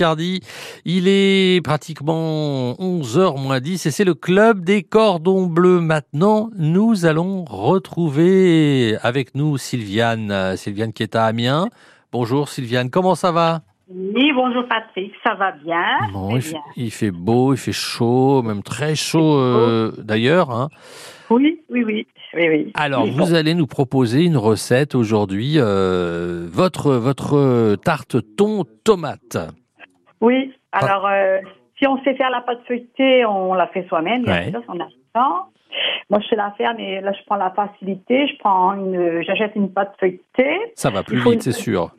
Picardie. 0.00 0.40
Il 0.86 1.08
est 1.08 1.62
pratiquement 1.62 2.72
11h 2.78 3.38
moins 3.38 3.60
10 3.60 3.84
et 3.84 3.90
c'est 3.90 4.04
le 4.04 4.14
club 4.14 4.64
des 4.64 4.82
cordons 4.82 5.44
bleus. 5.44 5.80
Maintenant, 5.80 6.48
nous 6.56 7.04
allons 7.04 7.44
retrouver 7.44 8.96
avec 9.02 9.34
nous 9.34 9.58
Sylviane, 9.58 10.56
Sylviane 10.56 10.94
qui 10.94 11.02
est 11.02 11.16
à 11.16 11.26
Amiens. 11.26 11.68
Bonjour 12.12 12.48
Sylviane, 12.48 12.88
comment 12.88 13.14
ça 13.14 13.30
va? 13.30 13.60
Oui, 13.90 14.32
bonjour 14.34 14.64
Patrick, 14.70 15.12
ça 15.22 15.34
va 15.34 15.52
bien? 15.52 15.84
Bon, 16.14 16.34
il, 16.34 16.40
fait, 16.40 16.56
il, 16.76 16.90
fait, 16.90 17.10
beau, 17.10 17.52
il 17.52 17.58
fait 17.58 17.70
chaud, 17.70 18.40
même 18.40 18.62
très 18.62 18.94
chaud 18.94 19.36
euh, 19.36 19.92
d'ailleurs. 19.98 20.50
Hein. 20.50 20.70
Oui, 21.28 21.60
oui, 21.68 21.84
oui. 21.84 22.06
oui, 22.32 22.48
oui. 22.48 22.72
Alors, 22.72 23.06
vous 23.06 23.34
allez 23.34 23.52
nous 23.52 23.66
proposer 23.66 24.24
une 24.24 24.38
recette 24.38 24.94
aujourd'hui, 24.94 25.56
euh, 25.56 26.48
votre, 26.50 26.94
votre 26.94 27.76
tarte 27.84 28.16
thon 28.38 28.64
tomate. 28.82 29.36
Oui, 30.20 30.52
alors 30.72 31.06
euh, 31.06 31.38
si 31.78 31.86
on 31.86 32.02
sait 32.02 32.14
faire 32.14 32.30
la 32.30 32.40
pâte 32.42 32.60
feuilletée, 32.66 33.24
on 33.24 33.54
la 33.54 33.66
fait 33.68 33.86
soi-même, 33.88 34.24
sûr, 34.24 34.62
on 34.68 34.80
a 34.80 34.84
le 34.84 35.12
temps. 35.14 35.46
Moi, 36.10 36.18
je 36.20 36.28
sais 36.28 36.36
la 36.36 36.50
faire, 36.52 36.74
mais 36.76 37.00
là, 37.00 37.12
je 37.12 37.24
prends 37.24 37.36
la 37.36 37.50
facilité. 37.50 38.26
Je 38.26 38.36
prends 38.38 38.74
une, 38.74 39.22
j'achète 39.22 39.52
une 39.54 39.72
pâte 39.72 39.94
feuilletée. 40.00 40.58
Ça 40.74 40.90
va 40.90 41.02
plus 41.04 41.18
vite, 41.18 41.42
c'est 41.42 41.52
sûr. 41.52 41.90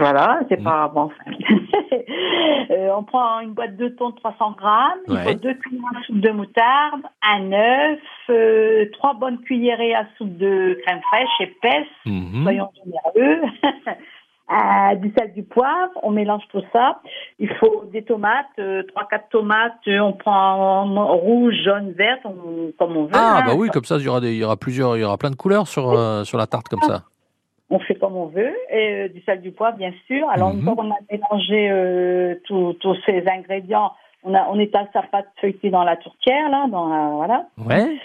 Voilà, 0.00 0.40
c'est 0.48 0.60
mm. 0.60 0.64
pas 0.64 0.88
bon. 0.88 1.10
euh, 2.70 2.90
on 2.96 3.02
prend 3.02 3.40
une 3.40 3.52
boîte 3.52 3.76
de 3.76 3.88
thon 3.88 4.10
de 4.10 4.16
300 4.16 4.52
grammes, 4.52 4.98
il 5.08 5.18
faut 5.18 5.34
deux 5.34 5.54
cuillères 5.54 5.90
à 5.94 6.02
soupe 6.04 6.20
de 6.20 6.30
moutarde, 6.30 7.02
un 7.22 7.52
œuf, 7.52 8.00
euh, 8.30 8.86
trois 8.92 9.14
bonnes 9.14 9.40
cuillerées 9.40 9.94
à 9.94 10.06
soupe 10.16 10.36
de 10.38 10.78
crème 10.84 11.00
fraîche 11.02 11.40
épaisse, 11.40 11.86
mm 12.06 12.42
soyons 12.44 12.70
généreux. 12.82 13.42
Euh, 14.50 14.94
du 14.96 15.12
sel, 15.16 15.32
du 15.32 15.44
poivre, 15.44 15.92
on 16.02 16.10
mélange 16.10 16.42
tout 16.50 16.62
ça. 16.72 17.00
Il 17.38 17.48
faut 17.54 17.84
des 17.92 18.02
tomates, 18.02 18.46
euh, 18.58 18.82
trois, 18.88 19.06
quatre 19.08 19.28
tomates, 19.28 19.74
euh, 19.86 20.00
on 20.00 20.12
prend 20.12 20.84
rouge, 21.16 21.54
jaune, 21.64 21.92
verte, 21.92 22.22
comme 22.22 22.96
on 22.96 23.04
veut. 23.04 23.10
Ah 23.12 23.38
hein. 23.38 23.42
bah 23.46 23.54
oui, 23.56 23.68
comme 23.68 23.84
ça 23.84 23.96
il 23.98 24.04
y 24.04 24.08
aura 24.08 24.20
des, 24.20 24.32
il 24.32 24.38
y 24.38 24.44
aura 24.44 24.56
plusieurs, 24.56 24.96
il 24.96 25.00
y 25.00 25.04
aura 25.04 25.18
plein 25.18 25.30
de 25.30 25.36
couleurs 25.36 25.68
sur 25.68 25.96
sur 26.24 26.38
la 26.38 26.46
tarte 26.46 26.68
comme 26.68 26.82
ça 26.82 27.04
on 27.70 27.78
fait 27.78 27.94
comme 27.94 28.16
on 28.16 28.26
veut, 28.26 28.52
et 28.70 29.04
euh, 29.04 29.08
du 29.08 29.22
sel, 29.22 29.40
du 29.40 29.52
poivre, 29.52 29.76
bien 29.76 29.92
sûr. 30.06 30.28
Alors, 30.28 30.50
une 30.50 30.62
fois 30.62 30.74
qu'on 30.74 30.90
a 30.90 30.98
mélangé 31.10 31.70
euh, 31.70 32.34
tous 32.44 32.96
ces 33.06 33.24
ingrédients, 33.28 33.92
on, 34.24 34.34
a, 34.34 34.48
on 34.50 34.58
étale 34.58 34.88
sa 34.92 35.02
pâte 35.02 35.28
feuilletée 35.40 35.70
dans 35.70 35.84
la 35.84 35.96
tourtière, 35.96 36.50
là, 36.50 36.66
dans 36.68 36.88
la, 36.88 37.08
voilà. 37.10 37.46
Ouais. 37.64 37.96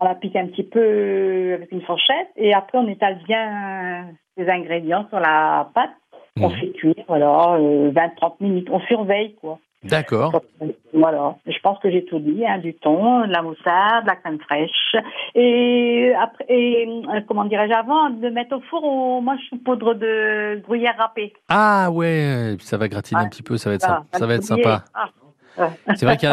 On 0.00 0.04
la 0.04 0.14
pique 0.14 0.36
un 0.36 0.46
petit 0.46 0.62
peu 0.62 1.52
avec 1.54 1.72
une 1.72 1.82
fourchette, 1.82 2.30
et 2.36 2.54
après, 2.54 2.78
on 2.78 2.86
étale 2.86 3.18
bien 3.26 4.06
les 4.38 4.48
ingrédients 4.48 5.06
sur 5.08 5.20
la 5.20 5.68
pâte. 5.74 5.90
On 6.40 6.48
mhm. 6.48 6.56
fait 6.56 6.70
cuire, 6.70 7.04
voilà, 7.08 7.26
20-30 7.58 7.90
euh, 7.96 8.28
minutes. 8.40 8.68
On 8.70 8.80
surveille, 8.80 9.34
quoi. 9.40 9.58
D'accord. 9.84 10.42
Voilà, 10.92 11.36
je 11.46 11.56
pense 11.62 11.78
que 11.78 11.90
j'ai 11.90 12.04
tout 12.04 12.18
dit, 12.18 12.44
hein, 12.44 12.58
du 12.58 12.74
thon, 12.74 13.26
de 13.26 13.32
la 13.32 13.42
moussade, 13.42 14.02
de 14.02 14.08
la 14.08 14.16
crème 14.16 14.38
fraîche. 14.40 14.96
Et 15.36 16.12
après, 16.20 16.46
et, 16.48 16.88
euh, 16.88 17.20
comment 17.28 17.44
dirais-je, 17.44 17.72
avant 17.72 18.10
de 18.10 18.28
mettre 18.28 18.56
au 18.56 18.60
four, 18.62 19.22
moi 19.22 19.36
je 19.36 19.56
poudre 19.58 19.94
de 19.94 20.60
gruyère 20.64 20.96
râpée. 20.98 21.32
Ah 21.48 21.90
ouais, 21.92 22.56
ça 22.60 22.76
va 22.76 22.88
gratiner 22.88 23.20
un 23.20 23.28
petit 23.28 23.44
peu, 23.44 23.56
ça 23.56 23.70
va 23.70 23.76
être, 23.76 23.82
ça, 23.82 24.02
ça 24.12 24.26
va 24.26 24.34
être 24.34 24.42
sympa. 24.42 24.82
Ah. 24.94 25.10
C'est 25.96 26.04
vrai 26.04 26.16
qu'il 26.16 26.28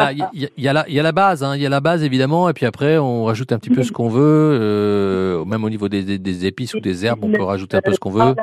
y, 0.56 0.68
a 0.68 1.02
la 1.02 1.12
base, 1.12 1.42
hein, 1.42 1.56
il 1.56 1.62
y 1.62 1.66
a 1.66 1.68
la 1.68 1.80
base 1.80 2.04
évidemment, 2.04 2.48
et 2.48 2.52
puis 2.52 2.66
après 2.66 2.98
on 2.98 3.24
rajoute 3.24 3.52
un 3.52 3.58
petit 3.58 3.70
peu 3.70 3.82
ce 3.82 3.92
qu'on 3.92 4.08
veut, 4.08 4.58
euh, 4.60 5.44
même 5.44 5.64
au 5.64 5.70
niveau 5.70 5.88
des, 5.88 6.18
des, 6.18 6.46
épices 6.46 6.74
ou 6.74 6.80
des 6.80 7.04
herbes, 7.04 7.24
on 7.24 7.32
peut 7.32 7.42
rajouter 7.42 7.76
un 7.76 7.82
peu 7.82 7.92
ce 7.92 7.98
qu'on 7.98 8.10
veut 8.10 8.34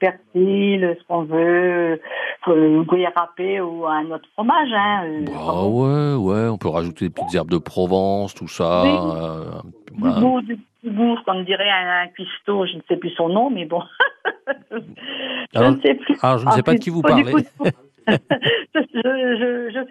persil, 0.00 0.96
ce 0.98 1.06
qu'on 1.06 1.22
veut, 1.22 2.00
une 2.48 2.82
gruyère 2.82 3.12
râpée 3.14 3.60
ou 3.60 3.86
un 3.86 4.10
autre 4.10 4.28
fromage. 4.32 4.72
Hein, 4.72 5.04
euh, 5.04 5.24
bah 5.26 5.64
ouais, 5.64 6.14
ouais, 6.14 6.48
on 6.48 6.58
peut 6.58 6.68
rajouter 6.68 7.06
des 7.06 7.10
petites 7.10 7.34
herbes 7.34 7.50
de 7.50 7.58
Provence, 7.58 8.34
tout 8.34 8.48
ça. 8.48 8.82
Euh, 8.82 9.44
du 9.92 10.10
goût, 10.20 10.40
du 10.40 10.58
goût, 10.84 11.16
comme 11.24 11.44
dirait 11.44 11.70
un, 11.70 12.08
cuistot, 12.08 12.66
je 12.66 12.76
ne 12.76 12.82
sais 12.88 12.96
plus 12.96 13.10
son 13.10 13.28
nom, 13.28 13.50
mais 13.50 13.66
bon. 13.66 13.82
je 14.72 15.62
ne 15.62 15.80
sais 15.82 15.94
plus. 15.94 16.16
Alors, 16.22 16.38
je 16.38 16.46
ne 16.46 16.50
sais 16.52 16.62
pas 16.62 16.72
de 16.72 16.78
qui 16.78 16.90
vous 16.90 17.02
parlez. 17.02 17.34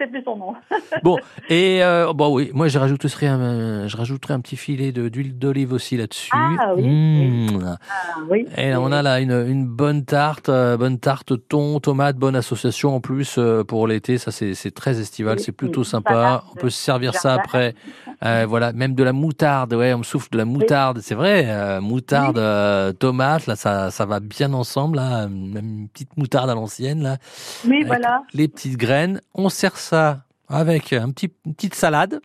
sais 0.00 0.10
plus 0.10 0.22
son 0.24 0.36
nom. 0.36 0.54
bon, 1.02 1.18
et 1.48 1.82
euh, 1.82 2.12
bon, 2.12 2.34
oui, 2.34 2.50
moi 2.54 2.68
je 2.68 2.78
rajouterai 2.78 3.26
un, 3.26 3.86
je 3.86 3.96
rajouterai 3.96 4.34
un 4.34 4.40
petit 4.40 4.56
filet 4.56 4.92
d'huile 4.92 5.38
d'olive 5.38 5.72
aussi 5.72 5.96
là-dessus. 5.96 6.30
Ah 6.32 6.72
oui. 6.76 6.88
Mmh. 6.88 7.76
Ah, 7.90 8.18
oui. 8.28 8.46
Et 8.56 8.74
on 8.74 8.90
a 8.92 9.02
là 9.02 9.20
une, 9.20 9.32
une 9.32 9.66
bonne 9.66 10.04
tarte, 10.04 10.48
euh, 10.48 10.76
bonne 10.76 10.98
tarte 10.98 11.32
thon, 11.48 11.80
tomate, 11.80 12.16
bonne 12.16 12.36
association 12.36 12.94
en 12.94 13.00
plus 13.00 13.36
euh, 13.38 13.64
pour 13.64 13.86
l'été. 13.86 14.18
Ça 14.18 14.30
c'est 14.30 14.74
très 14.74 15.00
estival, 15.00 15.38
c'est 15.40 15.52
plutôt 15.52 15.84
sympa. 15.84 16.44
On 16.52 16.54
peut 16.54 16.70
se 16.70 16.80
servir 16.80 17.14
ça 17.14 17.34
après. 17.34 17.74
Voilà, 18.22 18.72
même 18.72 18.94
de 18.94 19.02
la 19.02 19.12
moutarde. 19.12 19.74
Ouais, 19.74 19.92
on 19.94 19.98
me 19.98 20.02
souffle 20.02 20.28
de 20.30 20.38
la 20.38 20.44
moutarde. 20.44 21.00
C'est 21.00 21.14
vrai, 21.14 21.80
moutarde, 21.80 22.98
tomate. 22.98 23.46
Là, 23.46 23.56
ça, 23.56 23.90
ça 23.90 24.06
va 24.06 24.20
bien 24.20 24.52
ensemble. 24.52 24.96
Là, 24.96 25.28
même 25.28 25.80
une 25.80 25.88
petite 25.88 26.16
moutarde 26.16 26.50
à 26.50 26.54
l'ancienne 26.54 27.02
là. 27.02 27.16
Oui, 27.66 27.84
voilà 27.86 28.22
les 28.32 28.48
petites 28.48 28.76
graines. 28.76 29.20
On 29.34 29.48
sert 29.48 29.76
ça 29.76 30.24
avec 30.48 30.92
un 30.92 31.10
petit, 31.10 31.32
une 31.46 31.54
petite 31.54 31.74
salade. 31.74 32.20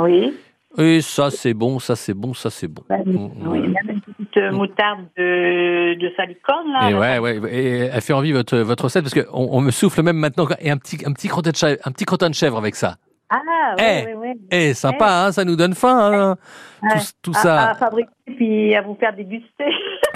Oui. 0.00 0.34
Et 0.78 1.00
ça, 1.00 1.30
c'est 1.32 1.52
bon, 1.52 1.80
ça, 1.80 1.96
c'est 1.96 2.14
bon, 2.14 2.32
ça, 2.32 2.48
c'est 2.48 2.68
bon. 2.68 2.84
Oui, 2.88 3.60
il 3.64 3.72
y 3.72 3.76
a 3.76 3.92
une 3.92 4.00
petite 4.00 4.36
euh, 4.36 4.52
moutarde 4.52 5.00
de, 5.16 5.98
de 5.98 6.12
salicone, 6.16 6.72
là. 6.72 6.90
Et 6.90 6.94
ouais, 6.94 7.18
ouais, 7.18 7.52
et 7.52 7.76
elle 7.92 8.00
fait 8.00 8.12
envie 8.12 8.30
votre, 8.30 8.56
votre 8.58 8.84
recette 8.84 9.02
parce 9.02 9.14
qu'on 9.14 9.48
on 9.50 9.60
me 9.60 9.72
souffle 9.72 10.02
même 10.02 10.18
maintenant 10.18 10.46
et 10.60 10.70
un 10.70 10.76
petit, 10.76 10.98
un 11.04 11.12
petit 11.12 11.26
crottin 11.26 11.50
de 11.50 11.56
chèvre, 11.56 11.80
un 11.84 11.90
petit 11.90 12.04
crottin 12.04 12.30
de 12.30 12.34
chèvre 12.34 12.56
avec 12.56 12.76
ça. 12.76 12.98
Ah, 13.30 13.74
oui, 13.78 13.84
eh, 13.84 14.06
oui, 14.06 14.12
oui. 14.16 14.40
Eh, 14.50 14.74
sympa, 14.74 15.26
hein, 15.26 15.32
ça 15.32 15.44
nous 15.44 15.54
donne 15.54 15.74
faim, 15.74 16.36
hein, 16.82 16.96
tout, 17.22 17.32
ça. 17.32 17.70
À 17.70 17.74
fabriquer 17.74 18.10
puis 18.36 18.74
à 18.74 18.82
vous 18.82 18.94
faire 18.94 19.14
déguster. 19.14 19.64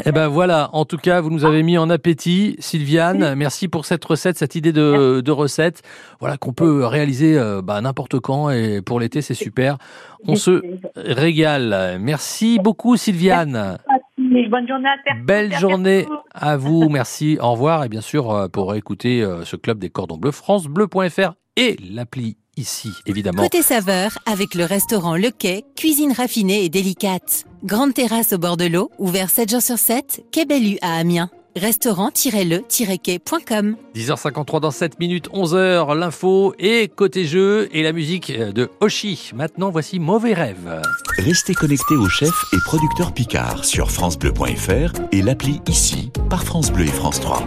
Eh 0.07 0.13
ben 0.13 0.29
voilà, 0.29 0.71
en 0.73 0.85
tout 0.85 0.97
cas, 0.97 1.21
vous 1.21 1.31
nous 1.31 1.45
avez 1.45 1.63
mis 1.63 1.79
en 1.79 1.89
appétit, 1.89 2.57
Sylviane. 2.59 3.35
Merci 3.37 3.69
pour 3.69 3.85
cette 3.85 4.05
recette, 4.05 4.37
cette 4.37 4.55
idée 4.57 4.73
de, 4.73 5.21
de 5.21 5.31
recette, 5.31 5.83
voilà 6.19 6.37
qu'on 6.37 6.53
peut 6.53 6.85
réaliser 6.85 7.39
euh, 7.39 7.63
bah, 7.63 7.81
n'importe 7.81 8.19
quand 8.19 8.51
et 8.51 8.83
pour 8.83 8.99
l'été, 8.99 9.23
c'est 9.23 9.35
super. 9.35 9.79
On 10.27 10.35
se 10.35 10.63
régale. 10.97 11.99
Merci 12.01 12.59
beaucoup, 12.59 12.97
Sylviane. 12.97 13.79
Bonne 14.19 14.69
journée 14.69 14.89
à 14.89 15.15
Belle 15.23 15.53
journée 15.55 16.07
à 16.35 16.57
vous. 16.57 16.89
Merci. 16.89 17.39
Au 17.41 17.53
revoir 17.53 17.85
et 17.85 17.89
bien 17.89 18.01
sûr 18.01 18.31
euh, 18.31 18.49
pour 18.49 18.75
écouter 18.75 19.23
euh, 19.23 19.45
ce 19.45 19.57
club 19.57 19.79
des 19.79 19.91
cordons 19.91 20.17
bleus, 20.17 20.33
francebleu.fr 20.33 21.35
et 21.57 21.77
l'appli 21.91 22.37
ici, 22.57 22.91
évidemment. 23.07 23.43
Côté 23.43 23.63
saveur, 23.63 24.19
avec 24.27 24.55
le 24.55 24.65
restaurant 24.65 25.17
Le 25.17 25.31
Quai, 25.31 25.65
cuisine 25.77 26.13
raffinée 26.13 26.65
et 26.65 26.69
délicate. 26.69 27.45
Grande 27.65 27.95
terrasse 27.95 28.33
au 28.33 28.39
bord 28.39 28.57
de 28.57 28.67
l'eau, 28.67 28.91
ouvert 28.99 29.31
7 29.31 29.51
jours 29.51 29.63
sur 29.63 29.79
7, 29.79 30.25
Quai 30.33 30.45
Bellu 30.45 30.77
à 30.83 30.97
Amiens. 30.97 31.31
Restaurant-le-quai.com 31.57 33.77
10h53 33.95 34.61
dans 34.61 34.73
7 34.73 34.99
minutes, 34.99 35.29
11h, 35.31 35.97
l'info 35.97 36.53
et 36.59 36.89
côté 36.89 37.27
jeu 37.27 37.69
et 37.73 37.85
la 37.85 37.93
musique 37.93 38.37
de 38.37 38.69
Oshi. 38.81 39.31
Maintenant, 39.35 39.71
voici 39.71 40.01
Mauvais 40.01 40.35
Rêve. 40.35 40.83
Restez 41.17 41.55
connectés 41.55 41.95
au 41.95 42.09
chef 42.09 42.35
et 42.53 42.57
producteur 42.65 43.15
Picard 43.15 43.65
sur 43.65 43.93
FranceBleu.fr 43.93 44.95
et 45.13 45.23
l'appli 45.23 45.61
ici 45.69 46.11
par 46.29 46.43
France 46.43 46.73
Bleu 46.73 46.87
et 46.87 46.89
France 46.89 47.21
3. 47.21 47.47